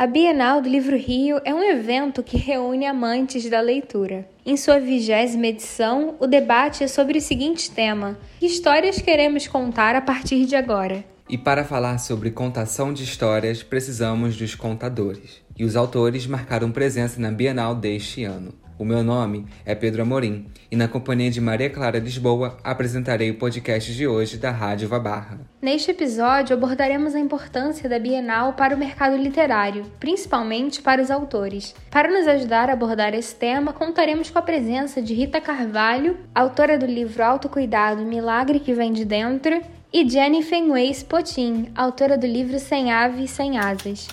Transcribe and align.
A 0.00 0.06
Bienal 0.06 0.62
do 0.62 0.68
Livro 0.70 0.96
Rio 0.96 1.42
é 1.44 1.52
um 1.52 1.62
evento 1.62 2.22
que 2.22 2.38
reúne 2.38 2.86
amantes 2.86 3.50
da 3.50 3.60
leitura. 3.60 4.26
Em 4.46 4.56
sua 4.56 4.80
vigésima 4.80 5.48
edição, 5.48 6.14
o 6.18 6.26
debate 6.26 6.82
é 6.82 6.88
sobre 6.88 7.18
o 7.18 7.20
seguinte 7.20 7.70
tema: 7.70 8.18
Que 8.38 8.46
histórias 8.46 9.02
queremos 9.02 9.46
contar 9.46 9.94
a 9.94 10.00
partir 10.00 10.46
de 10.46 10.56
agora? 10.56 11.04
E 11.28 11.36
para 11.36 11.66
falar 11.66 11.98
sobre 11.98 12.30
contação 12.30 12.94
de 12.94 13.04
histórias, 13.04 13.62
precisamos 13.62 14.38
dos 14.38 14.54
contadores. 14.54 15.42
E 15.54 15.66
os 15.66 15.76
autores 15.76 16.26
marcaram 16.26 16.72
presença 16.72 17.20
na 17.20 17.30
Bienal 17.30 17.74
deste 17.74 18.24
ano. 18.24 18.54
O 18.80 18.84
meu 18.86 19.04
nome 19.04 19.44
é 19.62 19.74
Pedro 19.74 20.00
Amorim 20.00 20.46
e, 20.70 20.74
na 20.74 20.88
companhia 20.88 21.30
de 21.30 21.38
Maria 21.38 21.68
Clara 21.68 21.98
Lisboa, 21.98 22.56
apresentarei 22.64 23.30
o 23.30 23.36
podcast 23.36 23.92
de 23.92 24.06
hoje 24.06 24.38
da 24.38 24.50
Rádio 24.50 24.88
Vabarra. 24.88 25.38
Neste 25.60 25.90
episódio, 25.90 26.56
abordaremos 26.56 27.14
a 27.14 27.20
importância 27.20 27.90
da 27.90 27.98
Bienal 27.98 28.54
para 28.54 28.74
o 28.74 28.78
mercado 28.78 29.18
literário, 29.18 29.84
principalmente 30.00 30.80
para 30.80 31.02
os 31.02 31.10
autores. 31.10 31.74
Para 31.90 32.10
nos 32.10 32.26
ajudar 32.26 32.70
a 32.70 32.72
abordar 32.72 33.12
esse 33.12 33.34
tema, 33.34 33.74
contaremos 33.74 34.30
com 34.30 34.38
a 34.38 34.42
presença 34.42 35.02
de 35.02 35.12
Rita 35.12 35.42
Carvalho, 35.42 36.16
autora 36.34 36.78
do 36.78 36.86
livro 36.86 37.22
Autocuidado 37.22 38.02
Milagre 38.06 38.60
que 38.60 38.72
Vem 38.72 38.94
de 38.94 39.04
Dentro, 39.04 39.60
e 39.92 40.08
Jenny 40.08 40.42
Fenways 40.42 41.02
Potin, 41.02 41.70
autora 41.76 42.16
do 42.16 42.26
livro 42.26 42.58
Sem 42.58 42.90
Ave 42.90 43.24
e 43.24 43.28
Sem 43.28 43.58
Asas. 43.58 44.08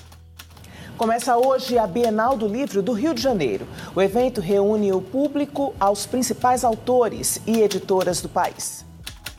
Começa 0.98 1.38
hoje 1.38 1.78
a 1.78 1.86
Bienal 1.86 2.36
do 2.36 2.48
Livro 2.48 2.82
do 2.82 2.92
Rio 2.92 3.14
de 3.14 3.22
Janeiro. 3.22 3.68
O 3.96 4.02
evento 4.02 4.42
reúne 4.42 4.92
o 4.92 5.00
público 5.00 5.76
aos 5.80 6.08
principais 6.08 6.64
autores 6.64 7.40
e 7.46 7.62
editoras 7.62 8.20
do 8.20 8.28
país. 8.28 8.84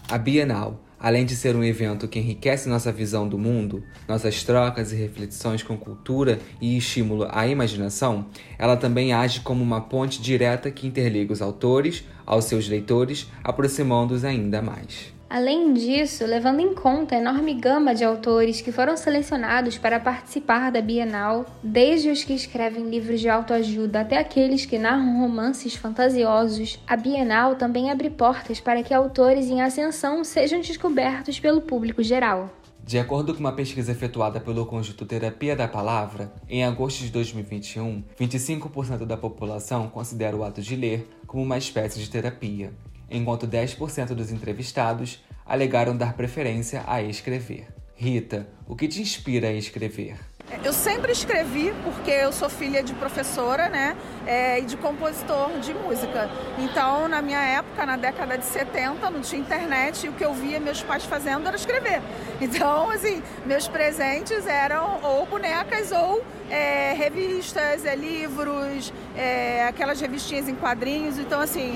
A 0.09 0.17
Bienal, 0.17 0.79
além 1.01 1.27
de 1.27 1.35
ser 1.35 1.57
um 1.57 1.65
evento 1.65 2.07
que 2.07 2.21
enriquece 2.21 2.69
nossa 2.69 2.93
visão 2.93 3.29
do 3.29 3.37
mundo, 3.37 3.83
nossas 4.07 4.45
trocas 4.45 4.93
e 4.93 4.97
reflexões 4.97 5.61
com 5.61 5.77
cultura 5.77 6.39
e 6.61 6.79
estímulo 6.79 7.27
à 7.29 7.49
imaginação, 7.49 8.27
ela 8.57 8.77
também 8.77 9.13
age 9.13 9.41
como 9.41 9.61
uma 9.61 9.81
ponte 9.81 10.23
direta 10.23 10.71
que 10.71 10.87
interliga 10.87 11.33
os 11.33 11.43
autores 11.43 12.05
aos 12.25 12.45
seus 12.45 12.69
leitores, 12.69 13.27
aproximando-os 13.43 14.25
ainda 14.25 14.63
mais. 14.63 15.18
Além 15.31 15.75
disso, 15.75 16.25
levando 16.25 16.61
em 16.61 16.75
conta 16.75 17.15
a 17.15 17.19
enorme 17.19 17.53
gama 17.53 17.95
de 17.95 18.03
autores 18.03 18.63
que 18.63 18.73
foram 18.73 18.97
selecionados 18.97 19.77
para 19.77 20.01
participar 20.01 20.73
da 20.73 20.81
Bienal, 20.81 21.45
desde 21.63 22.09
os 22.09 22.25
que 22.25 22.33
escrevem 22.33 22.89
livros 22.89 23.21
de 23.21 23.29
autoajuda 23.29 24.01
até 24.01 24.17
aqueles 24.17 24.65
que 24.65 24.79
narram 24.79 25.21
romances 25.21 25.75
fantasiosos, 25.75 26.83
a 26.87 26.97
Bienal 26.97 27.57
também 27.57 27.91
abre 27.91 28.09
portas 28.09 28.59
para 28.59 28.83
que 28.83 28.95
autores 28.95 29.51
em 29.51 29.61
ascensão 29.61 30.25
sejam 30.25 30.61
descobertos 30.63 31.39
pelo 31.39 31.61
público 31.61 32.03
geral. 32.03 32.51
De 32.83 32.99
acordo 32.99 33.35
com 33.35 33.41
uma 33.41 33.53
pesquisa 33.53 33.93
efetuada 33.93 34.41
pelo 34.41 34.65
Conjunto 34.65 35.05
Terapia 35.05 35.55
da 35.55 35.69
Palavra, 35.69 36.33
em 36.49 36.65
agosto 36.65 37.01
de 37.01 37.11
2021, 37.11 38.03
25% 38.19 39.05
da 39.05 39.19
população 39.19 39.91
considera 39.91 40.35
o 40.35 40.43
ato 40.43 40.63
de 40.63 40.75
ler 40.75 41.07
como 41.27 41.43
uma 41.43 41.59
espécie 41.59 42.01
de 42.01 42.09
terapia, 42.09 42.73
enquanto 43.11 43.47
10% 43.47 44.15
dos 44.15 44.31
entrevistados 44.31 45.23
alegaram 45.45 45.97
dar 45.97 46.15
preferência 46.15 46.85
a 46.87 47.03
escrever. 47.03 47.67
Rita, 47.95 48.49
o 48.67 48.77
que 48.77 48.87
te 48.87 49.01
inspira 49.01 49.49
a 49.49 49.53
escrever? 49.53 50.19
Eu 50.65 50.73
sempre 50.73 51.13
escrevi 51.13 51.73
porque 51.85 52.11
eu 52.11 52.33
sou 52.33 52.49
filha 52.49 52.83
de 52.83 52.93
professora, 52.95 53.69
né, 53.69 53.97
é, 54.27 54.59
e 54.59 54.63
de 54.63 54.77
compositor 54.77 55.51
de 55.61 55.73
música. 55.73 56.29
Então, 56.59 57.07
na 57.07 57.23
minha 57.23 57.41
época, 57.41 57.87
na 57.87 57.97
década 57.97 58.37
de 58.37 58.45
70, 58.45 59.09
não 59.09 59.21
tinha 59.21 59.41
internet 59.41 60.05
e 60.05 60.09
o 60.09 60.13
que 60.13 60.25
eu 60.25 60.35
via 60.35 60.59
meus 60.59 60.83
pais 60.83 61.05
fazendo 61.05 61.47
era 61.47 61.57
escrever. 61.57 62.03
Então, 62.41 62.89
assim, 62.91 63.21
meus 63.47 63.67
presentes 63.67 64.47
eram 64.47 65.01
ou 65.03 65.27
bonecas 65.27 65.91
ou 65.91 66.25
é, 66.49 66.95
revistas, 66.95 67.85
é, 67.85 67.97
livros, 67.97 68.93
é, 69.17 69.65
aquelas 69.67 70.01
revistinhas 70.01 70.49
em 70.49 70.55
quadrinhos. 70.55 71.19
Então, 71.19 71.41
assim, 71.41 71.75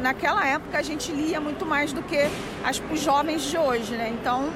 naquela 0.00 0.44
época 0.44 0.76
a 0.76 0.82
gente 0.82 1.12
lia 1.12 1.40
muito 1.40 1.64
mais 1.64 1.92
do 1.92 2.02
que 2.02 2.18
as, 2.64 2.82
os 2.92 3.00
jovens 3.00 3.42
de 3.42 3.56
hoje, 3.56 3.94
né? 3.94 4.12
Então, 4.20 4.52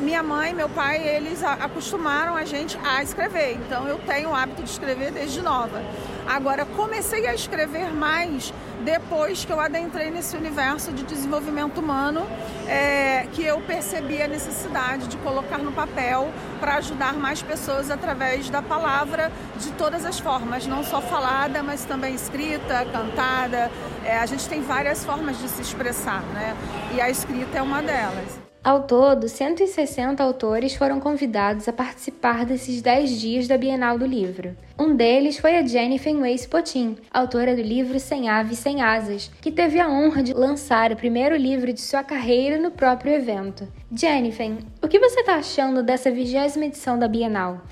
minha 0.00 0.22
mãe 0.22 0.52
meu 0.52 0.68
pai, 0.68 1.06
eles 1.06 1.42
acostumaram 1.42 2.36
a 2.36 2.44
gente 2.44 2.78
a 2.84 3.02
escrever. 3.02 3.52
Então 3.52 3.86
eu 3.86 3.98
tenho 3.98 4.30
o 4.30 4.34
hábito 4.34 4.62
de 4.62 4.70
escrever 4.70 5.12
desde 5.12 5.40
nova. 5.40 5.82
Agora, 6.26 6.66
comecei 6.66 7.26
a 7.26 7.34
escrever 7.34 7.90
mais 7.90 8.52
depois 8.84 9.44
que 9.44 9.52
eu 9.52 9.60
adentrei 9.60 10.10
nesse 10.10 10.36
universo 10.36 10.92
de 10.92 11.02
desenvolvimento 11.02 11.78
humano, 11.78 12.26
é, 12.66 13.26
que 13.32 13.42
eu 13.42 13.60
percebi 13.60 14.20
a 14.20 14.28
necessidade 14.28 15.08
de 15.08 15.16
colocar 15.18 15.58
no 15.58 15.72
papel 15.72 16.30
para 16.60 16.76
ajudar 16.76 17.14
mais 17.14 17.42
pessoas 17.42 17.90
através 17.90 18.50
da 18.50 18.60
palavra 18.60 19.32
de 19.56 19.70
todas 19.72 20.04
as 20.04 20.18
formas, 20.18 20.66
não 20.66 20.84
só 20.84 21.00
falada, 21.00 21.62
mas 21.62 21.84
também 21.84 22.14
escrita, 22.14 22.84
cantada. 22.92 23.70
É, 24.04 24.18
a 24.18 24.26
gente 24.26 24.48
tem 24.48 24.60
várias 24.62 25.04
formas 25.04 25.38
de 25.38 25.48
se 25.48 25.62
expressar, 25.62 26.22
né? 26.34 26.56
E 26.94 27.00
a 27.00 27.08
escrita 27.08 27.58
é 27.58 27.62
uma 27.62 27.82
delas. 27.82 28.47
Ao 28.68 28.82
todo, 28.82 29.30
160 29.30 30.22
autores 30.22 30.74
foram 30.74 31.00
convidados 31.00 31.66
a 31.66 31.72
participar 31.72 32.44
desses 32.44 32.82
10 32.82 33.18
dias 33.18 33.48
da 33.48 33.56
Bienal 33.56 33.98
do 33.98 34.04
Livro. 34.04 34.54
Um 34.78 34.94
deles 34.94 35.38
foi 35.38 35.56
a 35.56 35.66
Jenny 35.66 35.98
Fenways 35.98 36.44
Potin, 36.44 36.98
autora 37.10 37.56
do 37.56 37.62
livro 37.62 37.98
Sem 37.98 38.28
Ave 38.28 38.54
Sem 38.54 38.82
Asas, 38.82 39.30
que 39.40 39.50
teve 39.50 39.80
a 39.80 39.88
honra 39.88 40.22
de 40.22 40.34
lançar 40.34 40.92
o 40.92 40.96
primeiro 40.96 41.34
livro 41.34 41.72
de 41.72 41.80
sua 41.80 42.04
carreira 42.04 42.58
no 42.58 42.70
próprio 42.70 43.14
evento. 43.14 43.66
Jennifer, 43.90 44.58
o 44.82 44.86
que 44.86 44.98
você 44.98 45.20
está 45.20 45.36
achando 45.36 45.82
dessa 45.82 46.10
vigésima 46.10 46.66
edição 46.66 46.98
da 46.98 47.08
Bienal? 47.08 47.62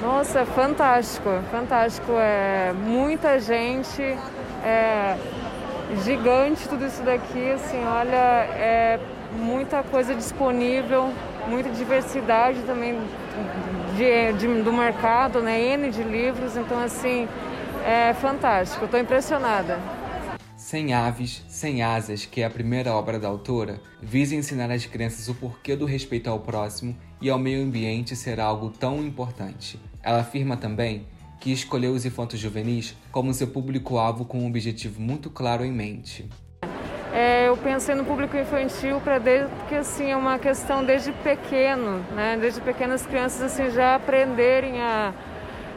Nossa, 0.00 0.46
fantástico, 0.46 1.28
fantástico. 1.50 2.12
É 2.12 2.72
muita 2.72 3.38
gente, 3.38 4.00
é 4.64 5.18
gigante 6.04 6.68
tudo 6.68 6.86
isso 6.86 7.02
daqui, 7.02 7.50
assim, 7.50 7.84
olha, 7.84 8.16
é 8.16 9.00
muita 9.32 9.82
coisa 9.82 10.14
disponível, 10.14 11.12
muita 11.48 11.70
diversidade 11.70 12.60
também 12.62 12.98
de, 13.96 14.32
de, 14.38 14.62
do 14.62 14.72
mercado, 14.72 15.40
né? 15.40 15.60
N 15.60 15.90
de 15.90 16.02
livros, 16.02 16.56
então 16.56 16.78
assim, 16.80 17.28
é 17.84 18.14
fantástico, 18.14 18.84
estou 18.84 18.98
impressionada. 18.98 19.78
Sem 20.56 20.92
Aves, 20.92 21.44
Sem 21.48 21.82
Asas, 21.82 22.26
que 22.26 22.40
é 22.40 22.44
a 22.44 22.50
primeira 22.50 22.92
obra 22.92 23.20
da 23.20 23.28
autora, 23.28 23.80
visa 24.02 24.34
ensinar 24.34 24.70
às 24.70 24.84
crianças 24.84 25.28
o 25.28 25.34
porquê 25.34 25.76
do 25.76 25.84
respeito 25.84 26.28
ao 26.28 26.40
próximo 26.40 26.96
e 27.20 27.30
ao 27.30 27.38
meio 27.38 27.62
ambiente 27.62 28.16
ser 28.16 28.40
algo 28.40 28.70
tão 28.70 28.98
importante. 29.04 29.78
Ela 30.02 30.20
afirma 30.20 30.56
também 30.56 31.06
que 31.40 31.52
escolheu 31.52 31.92
os 31.92 32.04
infantos 32.04 32.38
juvenis 32.38 32.96
como 33.12 33.32
seu 33.32 33.46
público-alvo 33.46 34.24
com 34.24 34.38
um 34.40 34.46
objetivo 34.46 35.00
muito 35.00 35.30
claro 35.30 35.64
em 35.64 35.72
mente. 35.72 36.28
É, 37.12 37.48
eu 37.48 37.56
pensei 37.56 37.94
no 37.94 38.04
público 38.04 38.36
infantil 38.36 39.00
para 39.00 39.18
desde 39.18 39.50
que 39.68 39.74
assim 39.74 40.10
é 40.10 40.16
uma 40.16 40.38
questão 40.38 40.84
desde 40.84 41.12
pequeno, 41.12 42.04
né? 42.14 42.36
Desde 42.38 42.60
pequenas 42.60 43.06
crianças 43.06 43.40
assim 43.42 43.70
já 43.70 43.94
aprenderem 43.94 44.82
a 44.82 45.14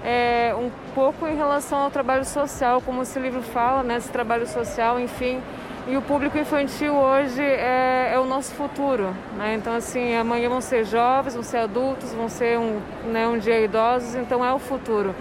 é, 0.03 0.53
um 0.57 0.69
pouco 0.93 1.27
em 1.27 1.35
relação 1.35 1.79
ao 1.79 1.91
trabalho 1.91 2.25
social, 2.25 2.81
como 2.81 3.01
esse 3.01 3.19
livro 3.19 3.41
fala, 3.41 3.83
né? 3.83 3.97
Esse 3.97 4.09
trabalho 4.09 4.47
social, 4.47 4.99
enfim. 4.99 5.39
E 5.87 5.97
o 5.97 6.01
público 6.01 6.37
infantil 6.37 6.93
hoje 6.93 7.41
é, 7.41 8.11
é 8.13 8.19
o 8.19 8.25
nosso 8.25 8.53
futuro, 8.53 9.15
né? 9.37 9.55
Então 9.55 9.73
assim 9.73 10.13
amanhã 10.15 10.49
vão 10.49 10.61
ser 10.61 10.85
jovens, 10.85 11.33
vão 11.33 11.43
ser 11.43 11.57
adultos, 11.57 12.11
vão 12.13 12.29
ser 12.29 12.59
um, 12.59 12.79
né, 13.11 13.27
um 13.27 13.39
dia 13.39 13.59
idosos, 13.61 14.13
então 14.15 14.43
é 14.43 14.53
o 14.53 14.59
futuro. 14.59 15.15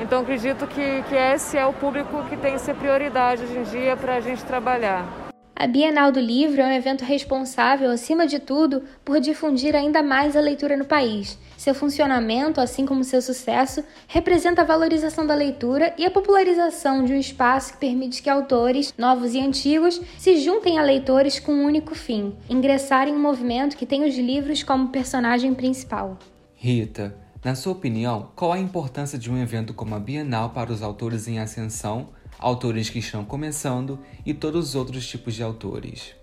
Então 0.00 0.22
acredito 0.22 0.66
que, 0.66 1.02
que 1.02 1.14
esse 1.14 1.58
é 1.58 1.66
o 1.66 1.74
público 1.74 2.24
que 2.28 2.36
tem 2.36 2.54
que 2.54 2.60
ser 2.60 2.74
prioridade 2.74 3.42
hoje 3.44 3.58
em 3.58 3.62
dia 3.64 3.96
para 3.96 4.16
a 4.16 4.20
gente 4.20 4.42
trabalhar. 4.44 5.30
A 5.54 5.66
Bienal 5.66 6.10
do 6.10 6.18
Livro 6.18 6.62
é 6.62 6.66
um 6.66 6.72
evento 6.72 7.04
responsável, 7.04 7.90
acima 7.90 8.26
de 8.26 8.38
tudo, 8.38 8.82
por 9.04 9.20
difundir 9.20 9.76
ainda 9.76 10.02
mais 10.02 10.34
a 10.34 10.40
leitura 10.40 10.74
no 10.74 10.86
país. 10.86 11.38
Seu 11.54 11.74
funcionamento, 11.74 12.62
assim 12.62 12.86
como 12.86 13.04
seu 13.04 13.20
sucesso, 13.20 13.84
representa 14.08 14.62
a 14.62 14.64
valorização 14.64 15.26
da 15.26 15.34
leitura 15.34 15.92
e 15.98 16.06
a 16.06 16.10
popularização 16.10 17.04
de 17.04 17.12
um 17.12 17.18
espaço 17.18 17.74
que 17.74 17.78
permite 17.78 18.22
que 18.22 18.30
autores, 18.30 18.94
novos 18.96 19.34
e 19.34 19.38
antigos, 19.38 20.00
se 20.16 20.38
juntem 20.38 20.78
a 20.78 20.82
leitores 20.82 21.38
com 21.38 21.52
um 21.52 21.66
único 21.66 21.94
fim: 21.94 22.34
ingressar 22.48 23.06
em 23.06 23.12
um 23.12 23.20
movimento 23.20 23.76
que 23.76 23.84
tem 23.84 24.08
os 24.08 24.16
livros 24.16 24.62
como 24.62 24.88
personagem 24.88 25.52
principal. 25.52 26.18
Rita, 26.56 27.14
na 27.44 27.54
sua 27.54 27.72
opinião, 27.72 28.30
qual 28.36 28.52
a 28.52 28.58
importância 28.58 29.18
de 29.18 29.30
um 29.30 29.38
evento 29.38 29.72
como 29.74 29.94
a 29.94 29.98
Bienal 29.98 30.50
para 30.50 30.72
os 30.72 30.82
autores 30.82 31.26
em 31.26 31.38
ascensão? 31.38 32.08
autores 32.40 32.88
que 32.88 32.98
estão 32.98 33.24
começando 33.24 33.98
e 34.24 34.32
todos 34.32 34.70
os 34.70 34.74
outros 34.74 35.06
tipos 35.06 35.34
de 35.34 35.42
autores? 35.42 36.14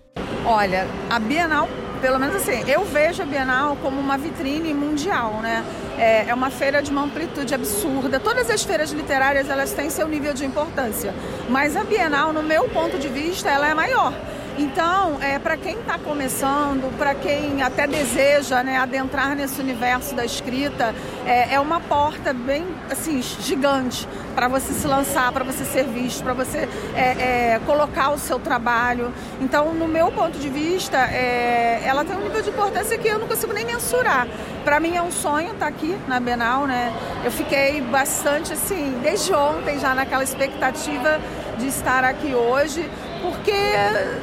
Olha, 0.44 0.86
a 1.08 1.18
Bienal, 1.18 1.68
pelo 2.00 2.18
menos 2.18 2.36
assim, 2.36 2.68
eu 2.68 2.84
vejo 2.84 3.22
a 3.22 3.26
Bienal 3.26 3.76
como 3.76 4.00
uma 4.00 4.18
vitrine 4.18 4.74
mundial, 4.74 5.40
né? 5.40 5.64
É, 5.96 6.28
é 6.28 6.34
uma 6.34 6.50
feira 6.50 6.82
de 6.82 6.90
uma 6.90 7.02
amplitude 7.02 7.54
absurda. 7.54 8.18
Todas 8.18 8.50
as 8.50 8.64
feiras 8.64 8.90
literárias 8.90 9.48
elas 9.48 9.72
têm 9.72 9.90
seu 9.90 10.08
nível 10.08 10.34
de 10.34 10.44
importância, 10.44 11.14
mas 11.48 11.76
a 11.76 11.84
Bienal, 11.84 12.32
no 12.32 12.42
meu 12.42 12.68
ponto 12.70 12.98
de 12.98 13.08
vista, 13.08 13.48
ela 13.48 13.68
é 13.68 13.74
maior 13.74 14.12
Então, 14.58 15.22
é, 15.22 15.38
para 15.38 15.56
quem 15.56 15.78
está 15.78 15.96
começando, 15.98 16.92
para 16.98 17.14
quem 17.14 17.62
até 17.62 17.86
deseja 17.86 18.64
né, 18.64 18.76
adentrar 18.76 19.36
nesse 19.36 19.60
universo 19.60 20.16
da 20.16 20.24
escrita, 20.24 20.92
é, 21.24 21.54
é 21.54 21.60
uma 21.60 21.78
porta 21.78 22.32
bem 22.32 22.66
assim 22.90 23.22
gigante 23.22 24.08
para 24.34 24.48
você 24.48 24.72
se 24.72 24.84
lançar, 24.88 25.30
para 25.30 25.44
você 25.44 25.64
ser 25.64 25.84
visto, 25.84 26.24
para 26.24 26.32
você 26.32 26.68
é, 26.96 27.54
é, 27.54 27.60
colocar 27.66 28.10
o 28.10 28.18
seu 28.18 28.40
trabalho. 28.40 29.12
Então, 29.40 29.72
no 29.74 29.86
meu 29.86 30.10
ponto 30.10 30.36
de 30.36 30.48
vista, 30.48 30.96
é, 30.96 31.80
ela 31.84 32.04
tem 32.04 32.16
um 32.16 32.22
nível 32.22 32.42
de 32.42 32.50
importância 32.50 32.98
que 32.98 33.06
eu 33.06 33.20
não 33.20 33.28
consigo 33.28 33.52
nem 33.52 33.64
mensurar. 33.64 34.26
Para 34.64 34.80
mim 34.80 34.96
é 34.96 35.02
um 35.02 35.12
sonho 35.12 35.52
estar 35.52 35.58
tá 35.58 35.66
aqui 35.68 35.96
na 36.08 36.18
Bienal, 36.18 36.66
né? 36.66 36.92
Eu 37.24 37.30
fiquei 37.30 37.80
bastante 37.80 38.52
assim, 38.52 38.98
desde 39.04 39.32
ontem 39.32 39.78
já 39.78 39.94
naquela 39.94 40.24
expectativa 40.24 41.20
de 41.58 41.68
estar 41.68 42.04
aqui 42.04 42.34
hoje 42.34 42.88
porque 43.20 43.52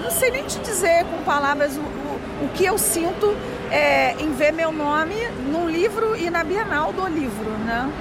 não 0.02 0.12
sei 0.12 0.32
nem 0.32 0.44
te 0.46 0.60
dizer 0.60 1.06
com 1.06 1.24
palavras 1.24 1.78
o, 1.78 1.82
o, 1.82 2.46
o 2.46 2.50
que 2.54 2.66
eu 2.66 2.78
sinto 2.78 3.36
é, 3.72 4.14
em 4.22 4.32
ver 4.34 4.52
meu 4.52 4.72
nome 4.72 5.16
num 5.52 5.70
livro 5.70 6.16
e 6.16 6.30
na 6.30 6.44
Bienal 6.44 6.94
do 6.94 7.08
livro, 7.08 7.50
né? 7.66 7.92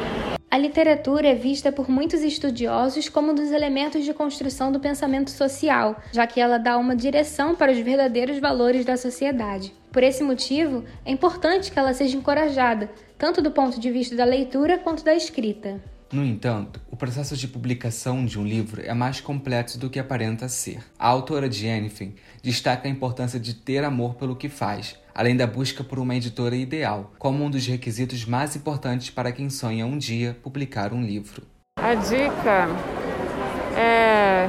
A 0.51 0.59
literatura 0.59 1.27
é 1.27 1.35
vista 1.35 1.73
por 1.73 1.91
muitos 1.91 2.23
estudiosos 2.23 3.09
como 3.09 3.33
um 3.33 3.35
dos 3.35 3.51
elementos 3.51 4.05
de 4.05 4.15
construção 4.15 4.71
do 4.71 4.79
pensamento 4.79 5.31
social, 5.31 6.01
já 6.13 6.29
que 6.29 6.41
ela 6.41 6.59
dá 6.59 6.79
uma 6.79 6.95
direção 6.95 7.57
para 7.57 7.73
os 7.73 7.79
verdadeiros 7.79 8.39
valores 8.39 8.85
da 8.85 8.97
sociedade. 8.97 9.75
Por 9.91 10.05
esse 10.05 10.23
motivo, 10.23 10.85
é 11.05 11.11
importante 11.11 11.73
que 11.73 11.79
ela 11.79 11.93
seja 11.93 12.17
encorajada, 12.17 12.89
tanto 13.19 13.43
do 13.43 13.51
ponto 13.51 13.81
de 13.81 13.91
vista 13.91 14.15
da 14.15 14.25
leitura 14.25 14.79
quanto 14.79 15.05
da 15.05 15.15
escrita. 15.15 15.81
No 16.15 16.25
entanto, 16.25 16.81
o 16.89 16.97
processo 16.97 17.37
de 17.37 17.49
publicação 17.49 18.25
de 18.25 18.39
um 18.39 18.47
livro 18.47 18.81
é 18.81 18.95
mais 18.95 19.21
complexo 19.21 19.81
do 19.81 19.91
que 19.91 19.99
aparenta 19.99 20.49
ser. 20.49 20.79
A 20.97 21.09
autora 21.09 21.51
Jennifer 21.51 22.13
destaca 22.41 22.87
a 22.87 22.91
importância 22.91 23.41
de 23.41 23.53
ter 23.53 23.83
amor 23.83 24.15
pelo 24.15 24.37
que 24.37 24.49
faz, 24.49 24.97
além 25.13 25.37
da 25.37 25.45
busca 25.45 25.83
por 25.83 25.99
uma 25.99 26.15
editora 26.15 26.55
ideal, 26.55 27.13
como 27.19 27.43
um 27.43 27.51
dos 27.51 27.67
requisitos 27.67 28.25
mais 28.25 28.55
importantes 28.55 29.11
para 29.11 29.33
quem 29.33 29.51
sonha 29.51 29.85
um 29.85 29.99
dia 29.99 30.39
publicar 30.41 30.93
um 30.93 31.03
livro. 31.03 31.43
A 31.81 31.97
dica 31.97 32.69
é, 33.77 34.49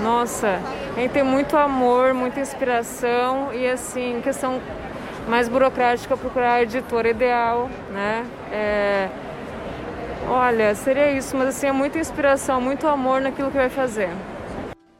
nossa, 0.00 0.60
em 0.96 1.08
ter 1.08 1.24
muito 1.24 1.56
amor, 1.56 2.14
muita 2.14 2.38
inspiração 2.38 3.52
e 3.52 3.66
assim, 3.66 4.20
questão 4.22 4.62
mais 5.28 5.48
burocrática 5.48 6.16
procurar 6.16 6.52
a 6.52 6.62
editora 6.62 7.10
ideal, 7.10 7.68
né? 7.90 8.24
É, 8.52 9.23
Olha, 10.28 10.74
seria 10.74 11.12
isso, 11.16 11.36
mas 11.36 11.48
assim, 11.48 11.66
é 11.66 11.72
muita 11.72 11.98
inspiração, 11.98 12.60
muito 12.60 12.86
amor 12.86 13.20
naquilo 13.20 13.50
que 13.50 13.56
vai 13.56 13.68
fazer. 13.68 14.08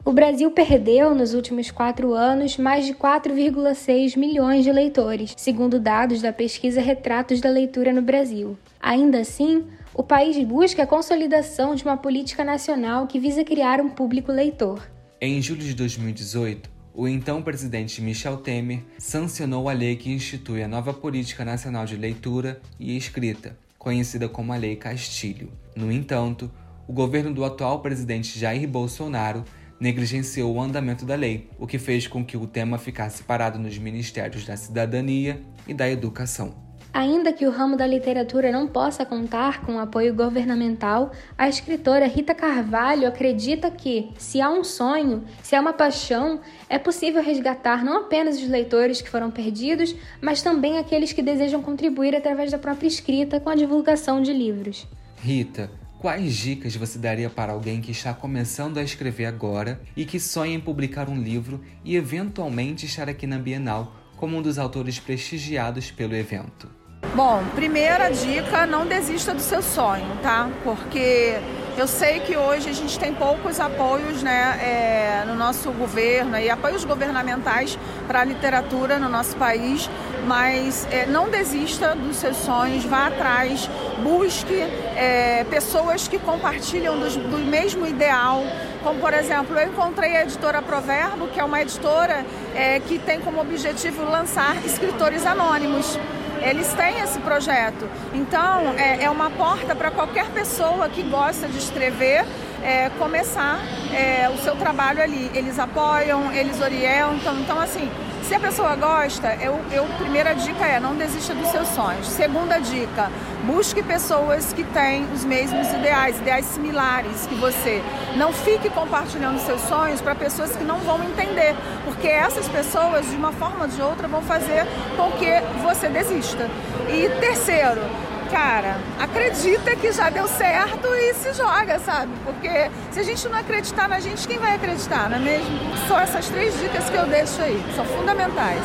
O 0.03 0.13
Brasil 0.13 0.51
perdeu, 0.51 1.15
nos 1.15 1.33
últimos 1.33 1.71
quatro 1.71 2.13
anos, 2.13 2.57
mais 2.57 2.85
de 2.85 2.93
4,6 2.93 4.15
milhões 4.15 4.63
de 4.63 4.71
leitores, 4.71 5.33
segundo 5.35 5.79
dados 5.79 6.21
da 6.21 6.31
pesquisa 6.31 6.79
Retratos 6.79 7.41
da 7.41 7.49
Leitura 7.49 7.91
no 7.91 8.03
Brasil. 8.03 8.55
Ainda 8.79 9.21
assim, 9.21 9.65
o 9.95 10.03
país 10.03 10.37
busca 10.45 10.83
a 10.83 10.87
consolidação 10.87 11.73
de 11.73 11.83
uma 11.83 11.97
política 11.97 12.43
nacional 12.43 13.07
que 13.07 13.17
visa 13.17 13.43
criar 13.43 13.81
um 13.81 13.89
público 13.89 14.31
leitor. 14.31 14.79
Em 15.19 15.41
julho 15.41 15.61
de 15.63 15.73
2018, 15.73 16.69
o 16.93 17.07
então 17.07 17.41
presidente 17.41 17.99
Michel 17.99 18.37
Temer 18.37 18.81
sancionou 18.99 19.67
a 19.67 19.73
lei 19.73 19.95
que 19.95 20.11
institui 20.11 20.61
a 20.61 20.67
nova 20.67 20.93
Política 20.93 21.43
Nacional 21.43 21.85
de 21.85 21.95
Leitura 21.95 22.61
e 22.79 22.95
Escrita, 22.95 23.57
conhecida 23.85 24.27
como 24.27 24.51
a 24.51 24.55
Lei 24.55 24.75
Castilho. 24.75 25.51
No 25.75 25.91
entanto, 25.91 26.49
o 26.87 26.91
governo 26.91 27.31
do 27.31 27.45
atual 27.45 27.83
presidente 27.83 28.39
Jair 28.39 28.67
Bolsonaro 28.67 29.45
negligenciou 29.79 30.55
o 30.55 30.59
andamento 30.59 31.05
da 31.05 31.13
lei, 31.13 31.51
o 31.59 31.67
que 31.67 31.77
fez 31.77 32.07
com 32.07 32.25
que 32.25 32.35
o 32.35 32.47
tema 32.47 32.79
ficasse 32.79 33.21
parado 33.21 33.59
nos 33.59 33.77
ministérios 33.77 34.43
da 34.43 34.57
Cidadania 34.57 35.39
e 35.67 35.73
da 35.73 35.87
Educação. 35.87 36.64
Ainda 36.95 37.33
que 37.33 37.45
o 37.45 37.51
ramo 37.51 37.75
da 37.75 37.85
literatura 37.85 38.53
não 38.53 38.67
possa 38.67 39.05
contar 39.05 39.65
com 39.65 39.77
apoio 39.77 40.15
governamental, 40.15 41.11
a 41.37 41.49
escritora 41.49 42.07
Rita 42.07 42.33
Carvalho 42.33 43.05
acredita 43.05 43.69
que, 43.69 44.13
se 44.17 44.39
há 44.39 44.49
um 44.49 44.63
sonho, 44.63 45.25
se 45.43 45.57
há 45.57 45.59
uma 45.59 45.73
paixão, 45.73 46.39
é 46.69 46.79
possível 46.79 47.21
resgatar 47.21 47.83
não 47.83 47.97
apenas 47.97 48.37
os 48.37 48.47
leitores 48.47 49.01
que 49.01 49.09
foram 49.09 49.29
perdidos, 49.29 49.93
mas 50.21 50.41
também 50.41 50.77
aqueles 50.77 51.11
que 51.11 51.21
desejam 51.21 51.61
contribuir 51.61 52.15
através 52.15 52.49
da 52.49 52.57
própria 52.57 52.87
escrita 52.87 53.41
com 53.41 53.49
a 53.49 53.55
divulgação 53.55 54.21
de 54.21 54.31
livros. 54.31 54.87
Rita, 55.17 55.69
quais 55.99 56.33
dicas 56.33 56.77
você 56.77 56.97
daria 56.97 57.29
para 57.29 57.51
alguém 57.51 57.81
que 57.81 57.91
está 57.91 58.13
começando 58.13 58.77
a 58.77 58.83
escrever 58.83 59.25
agora 59.25 59.81
e 59.97 60.05
que 60.05 60.17
sonha 60.17 60.55
em 60.55 60.61
publicar 60.61 61.09
um 61.09 61.21
livro 61.21 61.59
e 61.83 61.97
eventualmente 61.97 62.85
estar 62.85 63.09
aqui 63.09 63.27
na 63.27 63.37
Bienal 63.37 63.93
como 64.15 64.37
um 64.37 64.41
dos 64.41 64.57
autores 64.57 64.97
prestigiados 64.97 65.91
pelo 65.91 66.15
evento? 66.15 66.84
Bom, 67.15 67.41
primeira 67.55 68.09
dica, 68.11 68.65
não 68.65 68.85
desista 68.85 69.33
do 69.33 69.39
seu 69.39 69.61
sonho, 69.61 70.05
tá? 70.21 70.49
Porque 70.65 71.39
eu 71.77 71.87
sei 71.87 72.19
que 72.19 72.35
hoje 72.35 72.69
a 72.69 72.73
gente 72.73 72.99
tem 72.99 73.13
poucos 73.13 73.57
apoios 73.57 74.21
né, 74.21 74.59
é, 74.61 75.23
no 75.25 75.33
nosso 75.33 75.71
governo 75.71 76.37
e 76.37 76.49
apoios 76.49 76.83
governamentais 76.83 77.79
para 78.05 78.19
a 78.19 78.23
literatura 78.25 78.99
no 78.99 79.07
nosso 79.07 79.35
país, 79.37 79.89
mas 80.27 80.85
é, 80.91 81.05
não 81.05 81.29
desista 81.29 81.95
dos 81.95 82.17
seus 82.17 82.35
sonhos, 82.35 82.83
vá 82.83 83.07
atrás, 83.07 83.69
busque 84.03 84.61
é, 84.97 85.45
pessoas 85.49 86.09
que 86.09 86.19
compartilham 86.19 86.99
do, 86.99 87.09
do 87.29 87.37
mesmo 87.37 87.87
ideal. 87.87 88.43
Como, 88.83 88.99
por 88.99 89.13
exemplo, 89.13 89.57
eu 89.57 89.69
encontrei 89.69 90.17
a 90.17 90.23
editora 90.23 90.61
Proverbo, 90.61 91.27
que 91.29 91.39
é 91.39 91.43
uma 91.45 91.61
editora 91.61 92.25
é, 92.53 92.81
que 92.81 92.99
tem 92.99 93.21
como 93.21 93.39
objetivo 93.39 94.03
lançar 94.03 94.57
escritores 94.65 95.25
anônimos 95.25 95.97
eles 96.45 96.71
têm 96.73 96.99
esse 97.01 97.19
projeto. 97.19 97.89
Então, 98.13 98.73
é, 98.77 99.03
é 99.03 99.09
uma 99.09 99.29
porta 99.29 99.75
para 99.75 99.91
qualquer 99.91 100.27
pessoa 100.31 100.87
que 100.87 101.01
gosta 101.03 101.47
de 101.47 101.57
escrever 101.57 102.25
é, 102.63 102.89
começar 102.97 103.59
é, 103.93 104.29
o 104.29 104.37
seu 104.37 104.55
trabalho 104.55 105.01
ali. 105.01 105.29
Eles 105.33 105.59
apoiam, 105.59 106.31
eles 106.31 106.61
orientam. 106.61 107.39
Então, 107.39 107.59
assim, 107.59 107.89
se 108.27 108.33
a 108.33 108.39
pessoa 108.39 108.75
gosta, 108.75 109.35
eu, 109.35 109.59
eu 109.71 109.85
primeira 109.99 110.33
dica 110.33 110.65
é 110.65 110.79
não 110.79 110.95
desista 110.95 111.33
dos 111.35 111.47
seus 111.49 111.67
sonhos. 111.69 112.07
Segunda 112.07 112.57
dica, 112.57 113.11
busque 113.43 113.83
pessoas 113.83 114.51
que 114.51 114.63
têm 114.63 115.05
os 115.13 115.23
mesmos 115.23 115.71
ideais, 115.71 116.17
ideais 116.17 116.45
similares 116.45 117.27
que 117.27 117.35
você. 117.35 117.83
Não 118.15 118.33
fique 118.33 118.67
compartilhando 118.69 119.39
seus 119.39 119.61
sonhos 119.61 120.01
para 120.01 120.15
pessoas 120.15 120.55
que 120.55 120.63
não 120.63 120.79
vão 120.79 121.03
entender, 121.03 121.55
porque 121.83 122.07
essas 122.07 122.47
pessoas, 122.47 123.07
de 123.07 123.15
uma 123.15 123.31
forma 123.31 123.65
ou 123.65 123.67
de 123.67 123.81
outra, 123.81 124.07
vão 124.07 124.23
fazer 124.23 124.65
com 124.97 125.11
que 125.11 125.39
você 125.61 125.87
desista. 125.87 126.49
E 126.89 127.07
terceiro, 127.19 127.81
cara, 128.29 128.77
acredita 128.99 129.75
que 129.75 129.91
já 129.91 130.09
deu 130.09 130.27
certo 130.27 130.87
e 130.95 131.13
se 131.13 131.33
joga, 131.33 131.79
sabe? 131.79 132.11
Porque 132.23 132.49
se 132.91 132.99
a 132.99 133.03
gente 133.03 133.27
não 133.27 133.39
acreditar 133.39 133.87
na 133.87 133.99
gente, 133.99 134.27
quem 134.27 134.37
vai 134.37 134.55
acreditar, 134.55 135.09
não 135.09 135.17
é 135.17 135.19
mesmo? 135.19 135.57
Só 135.87 135.99
essas 135.99 136.29
três 136.29 136.57
dicas 136.59 136.89
que 136.89 136.95
eu 136.95 137.05
deixo 137.05 137.41
aí, 137.41 137.61
são 137.75 137.85
fundamentais. 137.85 138.63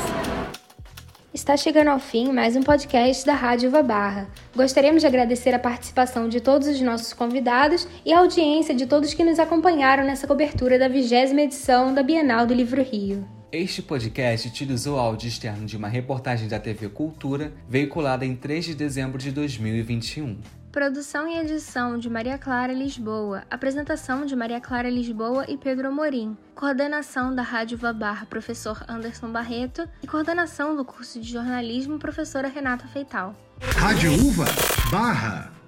Está 1.33 1.57
chegando 1.57 1.89
ao 1.89 2.01
fim 2.01 2.33
mais 2.33 2.57
um 2.57 2.63
podcast 2.63 3.25
da 3.25 3.35
Rádio 3.35 3.71
Barra. 3.85 4.29
Gostaríamos 4.55 5.01
de 5.01 5.07
agradecer 5.07 5.55
a 5.55 5.61
participação 5.61 6.29
de 6.29 6.41
todos 6.41 6.67
os 6.67 6.81
nossos 6.81 7.13
convidados 7.13 7.87
e 8.05 8.13
a 8.13 8.19
audiência 8.19 8.75
de 8.75 8.85
todos 8.85 9.15
que 9.15 9.23
nos 9.23 9.39
acompanharam 9.39 10.05
nessa 10.05 10.27
cobertura 10.27 10.77
da 10.77 10.89
vigésima 10.89 11.43
edição 11.43 11.95
da 11.95 12.03
Bienal 12.03 12.47
do 12.47 12.55
Livro 12.55 12.83
Rio. 12.83 13.40
Este 13.53 13.83
podcast 13.83 14.47
utilizou 14.47 14.97
áudio 14.97 15.27
externo 15.27 15.67
de 15.67 15.77
uma 15.77 15.89
reportagem 15.89 16.47
da 16.47 16.61
TV 16.61 16.89
Cultura, 16.89 17.53
veiculada 17.69 18.25
em 18.25 18.37
3 18.37 18.67
de 18.67 18.75
dezembro 18.77 19.19
de 19.19 19.33
2021. 19.33 20.39
Produção 20.71 21.27
e 21.27 21.37
edição 21.37 21.99
de 21.99 22.09
Maria 22.09 22.39
Clara 22.39 22.73
Lisboa. 22.73 23.43
Apresentação 23.51 24.25
de 24.25 24.37
Maria 24.37 24.61
Clara 24.61 24.89
Lisboa 24.89 25.47
e 25.49 25.57
Pedro 25.57 25.89
Amorim. 25.89 26.37
Coordenação 26.55 27.35
da 27.35 27.43
Rádio 27.43 27.77
Vabar, 27.77 28.27
professor 28.27 28.85
Anderson 28.89 29.33
Barreto. 29.33 29.89
E 30.01 30.07
coordenação 30.07 30.77
do 30.77 30.85
curso 30.85 31.21
de 31.21 31.29
jornalismo, 31.29 31.99
professora 31.99 32.47
Renata 32.47 32.87
Feital. 32.87 33.35
Rádio 33.61 34.13
Uva 34.13 34.45
Barra. 34.93 35.60